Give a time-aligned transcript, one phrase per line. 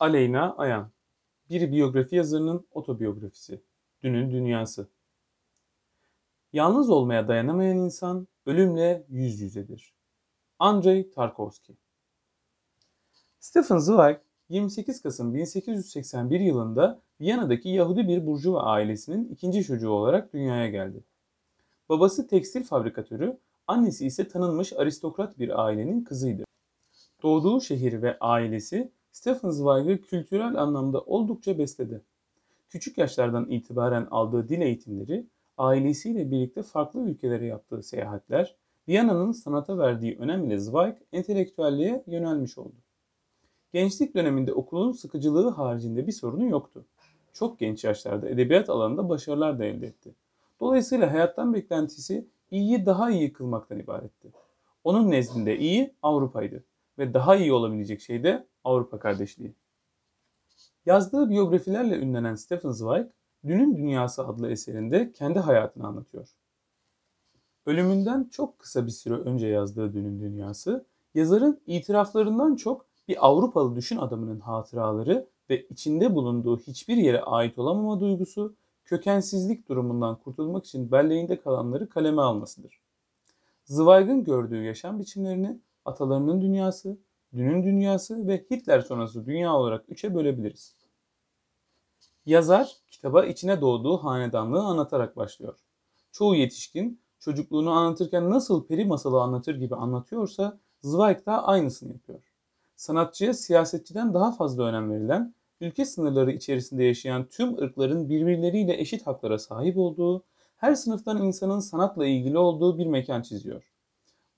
[0.00, 0.90] Aleyna Ayan
[1.50, 3.62] Bir biyografi yazarının otobiyografisi
[4.02, 4.88] Dünün Dünyası
[6.52, 9.94] Yalnız olmaya dayanamayan insan ölümle yüz yüzedir.
[10.58, 11.76] Andrei Tarkovski
[13.40, 14.16] Stephen Zweig
[14.48, 21.04] 28 Kasım 1881 yılında Viyana'daki Yahudi bir burjuva ailesinin ikinci çocuğu olarak dünyaya geldi.
[21.88, 26.44] Babası tekstil fabrikatörü, annesi ise tanınmış aristokrat bir ailenin kızıydı.
[27.22, 32.02] Doğduğu şehir ve ailesi Stephen Zweig'ı kültürel anlamda oldukça besledi.
[32.68, 35.26] Küçük yaşlardan itibaren aldığı dil eğitimleri,
[35.58, 38.56] ailesiyle birlikte farklı ülkelere yaptığı seyahatler,
[38.88, 42.74] Viyana'nın sanata verdiği önem ile Zweig entelektüelliğe yönelmiş oldu.
[43.72, 46.84] Gençlik döneminde okulun sıkıcılığı haricinde bir sorunu yoktu.
[47.32, 50.14] Çok genç yaşlarda edebiyat alanında başarılar da elde etti.
[50.60, 54.28] Dolayısıyla hayattan beklentisi iyiyi daha iyi kılmaktan ibaretti.
[54.84, 56.64] Onun nezdinde iyi Avrupa'ydı
[56.98, 59.54] ve daha iyi olabilecek şey de Avrupa kardeşliği.
[60.86, 63.06] Yazdığı biyografilerle ünlenen Stephen Zweig,
[63.46, 66.28] Dünün Dünyası adlı eserinde kendi hayatını anlatıyor.
[67.66, 73.96] Ölümünden çok kısa bir süre önce yazdığı Dünün Dünyası, yazarın itiraflarından çok bir Avrupalı düşün
[73.96, 81.40] adamının hatıraları ve içinde bulunduğu hiçbir yere ait olamama duygusu, kökensizlik durumundan kurtulmak için belleğinde
[81.40, 82.80] kalanları kaleme almasıdır.
[83.64, 86.98] Zweig'ın gördüğü yaşam biçimlerini atalarının dünyası,
[87.34, 90.74] dünün dünyası ve Hitler sonrası dünya olarak üçe bölebiliriz.
[92.26, 95.58] Yazar kitaba içine doğduğu hanedanlığı anlatarak başlıyor.
[96.12, 102.32] Çoğu yetişkin çocukluğunu anlatırken nasıl peri masalı anlatır gibi anlatıyorsa Zweig da aynısını yapıyor.
[102.76, 109.38] Sanatçıya siyasetçiden daha fazla önem verilen, ülke sınırları içerisinde yaşayan tüm ırkların birbirleriyle eşit haklara
[109.38, 110.24] sahip olduğu,
[110.56, 113.69] her sınıftan insanın sanatla ilgili olduğu bir mekan çiziyor.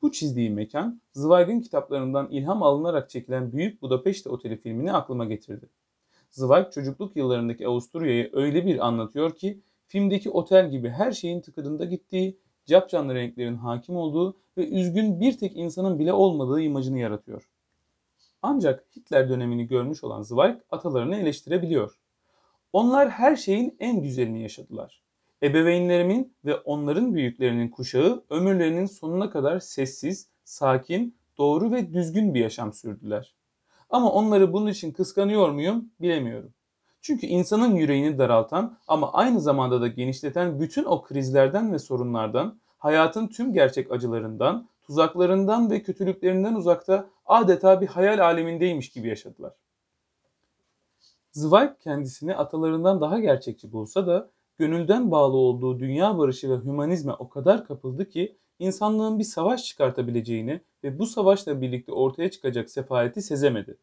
[0.02, 5.68] Bu çizdiği mekan, Zweig'in kitaplarından ilham alınarak çekilen Büyük Budapeşte Oteli filmini aklıma getirdi.
[6.30, 12.38] Zweig çocukluk yıllarındaki Avusturya'yı öyle bir anlatıyor ki, filmdeki otel gibi her şeyin tıkırında gittiği,
[12.66, 17.48] capcanlı renklerin hakim olduğu ve üzgün bir tek insanın bile olmadığı imajını yaratıyor.
[18.42, 21.98] Ancak Hitler dönemini görmüş olan Zweig atalarını eleştirebiliyor.
[22.72, 25.02] Onlar her şeyin en güzelini yaşadılar.
[25.42, 32.72] Ebeveynlerimin ve onların büyüklerinin kuşağı ömürlerinin sonuna kadar sessiz, sakin, doğru ve düzgün bir yaşam
[32.72, 33.34] sürdüler.
[33.90, 36.54] Ama onları bunun için kıskanıyor muyum bilemiyorum.
[37.00, 43.26] Çünkü insanın yüreğini daraltan ama aynı zamanda da genişleten bütün o krizlerden ve sorunlardan, hayatın
[43.26, 49.52] tüm gerçek acılarından, tuzaklarından ve kötülüklerinden uzakta adeta bir hayal alemindeymiş gibi yaşadılar.
[51.32, 57.28] Zweig kendisini atalarından daha gerçekçi bulsa da gönülden bağlı olduğu dünya barışı ve hümanizme o
[57.28, 63.78] kadar kapıldı ki insanlığın bir savaş çıkartabileceğini ve bu savaşla birlikte ortaya çıkacak sefaleti sezemedi.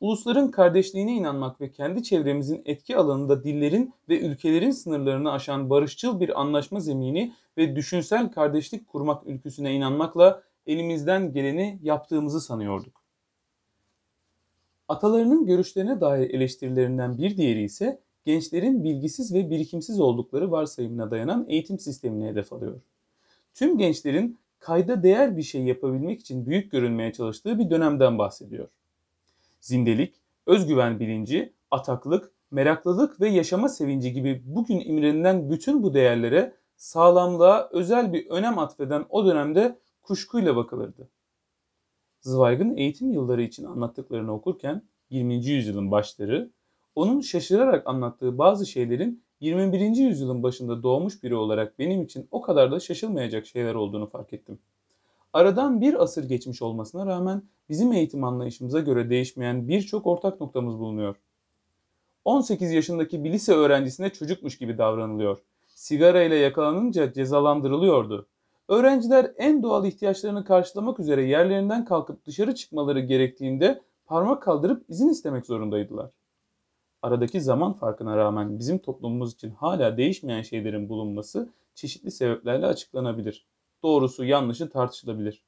[0.00, 6.40] Ulusların kardeşliğine inanmak ve kendi çevremizin etki alanında dillerin ve ülkelerin sınırlarını aşan barışçıl bir
[6.40, 13.04] anlaşma zemini ve düşünsel kardeşlik kurmak ülküsüne inanmakla elimizden geleni yaptığımızı sanıyorduk.
[14.88, 21.78] Atalarının görüşlerine dair eleştirilerinden bir diğeri ise gençlerin bilgisiz ve birikimsiz oldukları varsayımına dayanan eğitim
[21.78, 22.80] sistemini hedef alıyor.
[23.54, 28.68] Tüm gençlerin kayda değer bir şey yapabilmek için büyük görünmeye çalıştığı bir dönemden bahsediyor.
[29.60, 30.14] Zindelik,
[30.46, 38.12] özgüven bilinci, ataklık, meraklılık ve yaşama sevinci gibi bugün imrenilen bütün bu değerlere sağlamlığa özel
[38.12, 41.08] bir önem atfeden o dönemde kuşkuyla bakılırdı.
[42.20, 45.46] Zweig'ın eğitim yılları için anlattıklarını okurken 20.
[45.46, 46.50] yüzyılın başları,
[46.94, 49.80] onun şaşırarak anlattığı bazı şeylerin 21.
[49.80, 54.58] yüzyılın başında doğmuş biri olarak benim için o kadar da şaşılmayacak şeyler olduğunu fark ettim.
[55.32, 61.16] Aradan bir asır geçmiş olmasına rağmen bizim eğitim anlayışımıza göre değişmeyen birçok ortak noktamız bulunuyor.
[62.24, 65.38] 18 yaşındaki bir lise öğrencisine çocukmuş gibi davranılıyor.
[65.66, 68.26] Sigara ile yakalanınca cezalandırılıyordu.
[68.68, 75.46] Öğrenciler en doğal ihtiyaçlarını karşılamak üzere yerlerinden kalkıp dışarı çıkmaları gerektiğinde parmak kaldırıp izin istemek
[75.46, 76.10] zorundaydılar.
[77.04, 83.46] Aradaki zaman farkına rağmen bizim toplumumuz için hala değişmeyen şeylerin bulunması çeşitli sebeplerle açıklanabilir.
[83.82, 85.44] Doğrusu yanlışı tartışılabilir.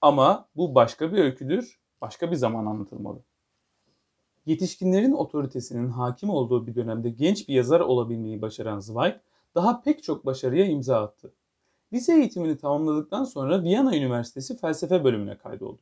[0.00, 3.22] Ama bu başka bir öyküdür, başka bir zaman anlatılmalı.
[4.46, 9.14] Yetişkinlerin otoritesinin hakim olduğu bir dönemde genç bir yazar olabilmeyi başaran Zweig,
[9.54, 11.32] daha pek çok başarıya imza attı.
[11.92, 15.80] Lise eğitimini tamamladıktan sonra Viyana Üniversitesi felsefe bölümüne kaydoldu.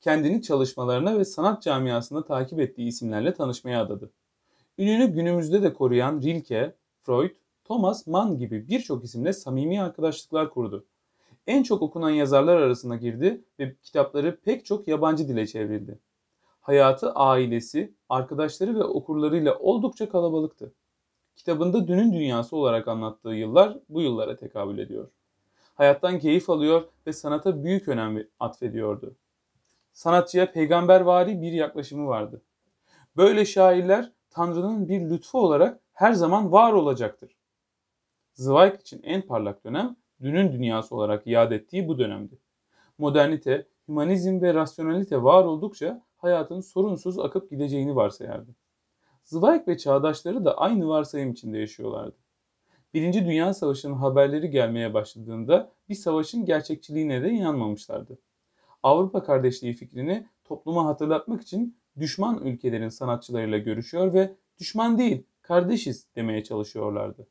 [0.00, 4.12] Kendini çalışmalarına ve sanat camiasında takip ettiği isimlerle tanışmaya adadı.
[4.78, 7.30] Ününü günümüzde de koruyan Rilke, Freud,
[7.64, 10.86] Thomas Mann gibi birçok isimle samimi arkadaşlıklar kurdu.
[11.46, 15.98] En çok okunan yazarlar arasına girdi ve kitapları pek çok yabancı dile çevrildi.
[16.60, 20.72] Hayatı ailesi, arkadaşları ve okurlarıyla oldukça kalabalıktı.
[21.36, 25.08] Kitabında dünün dünyası olarak anlattığı yıllar bu yıllara tekabül ediyor.
[25.74, 29.16] Hayattan keyif alıyor ve sanata büyük önem atfediyordu.
[29.92, 32.42] Sanatçıya peygambervari bir yaklaşımı vardı.
[33.16, 37.36] Böyle şairler Tanrı'nın bir lütfu olarak her zaman var olacaktır.
[38.34, 42.38] Zweig için en parlak dönem dünün dünyası olarak iade ettiği bu dönemdi.
[42.98, 48.50] Modernite, hümanizm ve rasyonalite var oldukça hayatın sorunsuz akıp gideceğini varsayardı.
[49.24, 52.16] Zweig ve çağdaşları da aynı varsayım içinde yaşıyorlardı.
[52.94, 58.18] Birinci Dünya Savaşı'nın haberleri gelmeye başladığında bir savaşın gerçekçiliğine de inanmamışlardı.
[58.82, 66.44] Avrupa kardeşliği fikrini topluma hatırlatmak için düşman ülkelerin sanatçılarıyla görüşüyor ve düşman değil, kardeşiz demeye
[66.44, 67.26] çalışıyorlardı.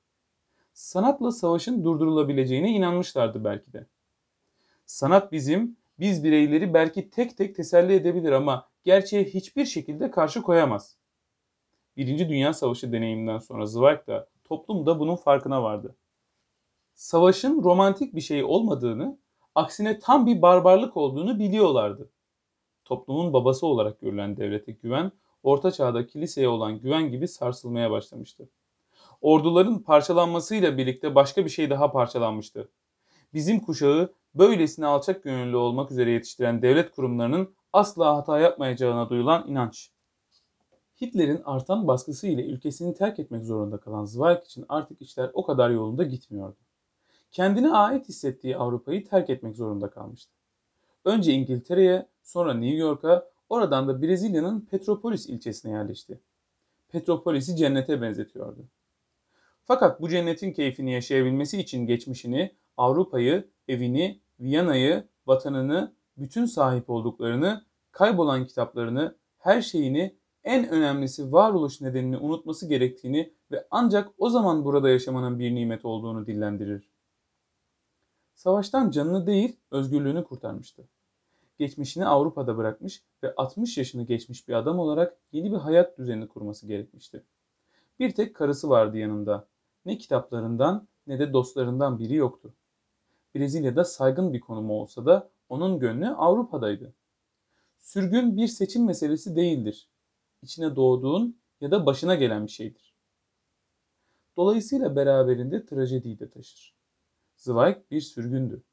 [0.74, 3.88] Sanatla savaşın durdurulabileceğine inanmışlardı belki de.
[4.86, 10.98] Sanat bizim, biz bireyleri belki tek tek teselli edebilir ama gerçeğe hiçbir şekilde karşı koyamaz.
[11.98, 15.96] Birinci Dünya Savaşı deneyiminden sonra Zweig da toplum da bunun farkına vardı.
[16.94, 19.18] Savaşın romantik bir şey olmadığını,
[19.56, 22.10] aksine tam bir barbarlık olduğunu biliyorlardı.
[22.88, 25.12] Toplumun babası olarak görülen devlete güven,
[25.44, 28.50] orta çağda kiliseye olan güven gibi sarsılmaya başlamıştı.
[29.22, 32.70] Orduların parçalanmasıyla birlikte başka bir şey daha parçalanmıştı.
[33.34, 39.92] Bizim kuşağı böylesine alçak gönüllü olmak üzere yetiştiren devlet kurumlarının asla hata yapmayacağına duyulan inanç.
[41.02, 45.70] Hitler'in artan baskısı ile ülkesini terk etmek zorunda kalan Zweig için artık işler o kadar
[45.70, 46.58] yolunda gitmiyordu.
[47.32, 50.32] Kendine ait hissettiği Avrupa'yı terk etmek zorunda kalmıştı.
[51.06, 56.20] Önce İngiltere'ye, sonra New York'a, oradan da Brezilya'nın Petropolis ilçesine yerleşti.
[56.90, 58.66] Petropolis'i cennete benzetiyordu.
[59.64, 68.48] Fakat bu cennetin keyfini yaşayabilmesi için geçmişini, Avrupa'yı, evini, Viyana'yı, vatanını, bütün sahip olduklarını, kaybolan
[68.48, 75.40] kitaplarını, her şeyini en önemlisi varoluş nedenini unutması gerektiğini ve ancak o zaman burada yaşamanın
[75.40, 76.90] bir nimet olduğunu dillendirir.
[78.36, 80.88] Savaştan canını değil, özgürlüğünü kurtarmıştı.
[81.58, 86.68] Geçmişini Avrupa'da bırakmış ve 60 yaşını geçmiş bir adam olarak yeni bir hayat düzeni kurması
[86.68, 87.24] gerekmişti.
[88.00, 89.48] Bir tek karısı vardı yanında.
[89.86, 92.54] Ne kitaplarından ne de dostlarından biri yoktu.
[93.36, 96.94] Brezilya'da saygın bir konumu olsa da onun gönlü Avrupa'daydı.
[97.78, 99.90] Sürgün bir seçim meselesi değildir
[100.42, 102.96] içine doğduğun ya da başına gelen bir şeydir.
[104.38, 106.76] Dolayısıyla beraberinde trajediyi de taşır.
[107.36, 108.64] Zweig bir sürgündü.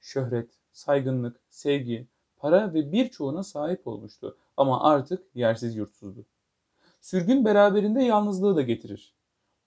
[0.00, 2.08] Şöhret, saygınlık, sevgi,
[2.42, 6.26] para ve birçoğuna sahip olmuştu ama artık yersiz yurtsuzdu.
[7.00, 9.14] Sürgün beraberinde yalnızlığı da getirir.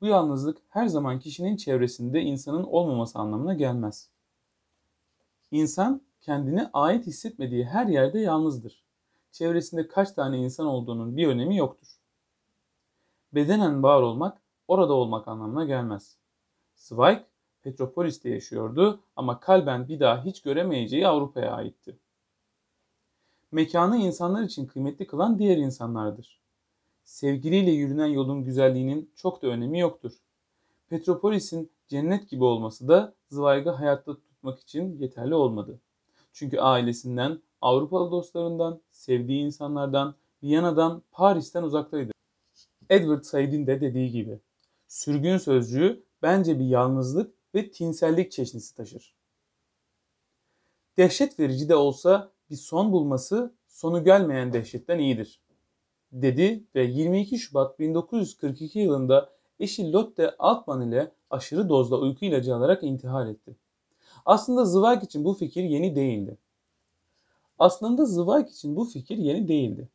[0.01, 4.09] Bu yalnızlık her zaman kişinin çevresinde insanın olmaması anlamına gelmez.
[5.51, 8.83] İnsan kendine ait hissetmediği her yerde yalnızdır
[9.31, 11.87] çevresinde kaç tane insan olduğunun bir önemi yoktur.
[13.33, 16.17] Bedenen var olmak, orada olmak anlamına gelmez.
[16.75, 17.19] Zweig,
[17.61, 21.99] Petropolis'te yaşıyordu ama kalben bir daha hiç göremeyeceği Avrupa'ya aitti.
[23.51, 26.39] Mekanı insanlar için kıymetli kılan diğer insanlardır.
[27.03, 30.11] Sevgiliyle yürünen yolun güzelliğinin çok da önemi yoktur.
[30.89, 35.79] Petropolis'in cennet gibi olması da Zweig'ı hayatta tutmak için yeterli olmadı.
[36.33, 42.11] Çünkü ailesinden, Avrupalı dostlarından, sevdiği insanlardan, Viyana'dan, Paris'ten uzaktaydı.
[42.89, 44.39] Edward Said'in de dediği gibi,
[44.87, 49.15] sürgün sözcüğü bence bir yalnızlık ve tinsellik çeşnisi taşır.
[50.97, 55.41] Dehşet verici de olsa bir son bulması sonu gelmeyen dehşetten iyidir.
[56.11, 62.83] Dedi ve 22 Şubat 1942 yılında eşi Lotte Altman ile aşırı dozda uyku ilacı alarak
[62.83, 63.55] intihar etti.
[64.25, 66.37] Aslında Zweig için bu fikir yeni değildi.
[67.59, 69.89] Aslında Zweig için bu fikir yeni değildi.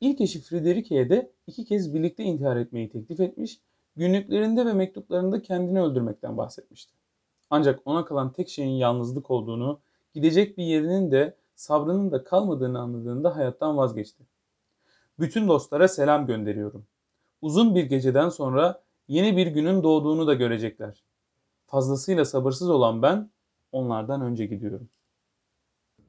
[0.00, 3.60] İlk eşi Friederike'ye de iki kez birlikte intihar etmeyi teklif etmiş,
[3.96, 6.94] günlüklerinde ve mektuplarında kendini öldürmekten bahsetmişti.
[7.50, 9.80] Ancak ona kalan tek şeyin yalnızlık olduğunu,
[10.14, 14.22] gidecek bir yerinin de sabrının da kalmadığını anladığında hayattan vazgeçti.
[15.20, 16.86] Bütün dostlara selam gönderiyorum.
[17.42, 21.02] Uzun bir geceden sonra yeni bir günün doğduğunu da görecekler.
[21.66, 23.30] Fazlasıyla sabırsız olan ben
[23.72, 24.88] onlardan önce gidiyorum.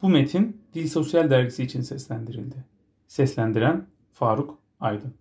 [0.01, 2.65] Bu metin Dil Sosyal Dergisi için seslendirildi.
[3.07, 5.13] Seslendiren Faruk Aydın